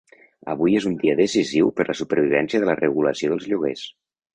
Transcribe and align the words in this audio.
Avui 0.53 0.77
és 0.79 0.87
un 0.91 0.95
dia 1.03 1.17
decisiu 1.21 1.71
per 1.77 1.87
la 1.93 1.97
supervivència 2.03 2.67
de 2.67 2.75
la 2.75 2.81
regulació 2.85 3.35
dels 3.37 3.51
lloguers. 3.53 3.91